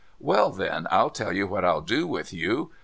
[0.19, 2.71] A\'ell, then, I'll tell you what I'll do with you.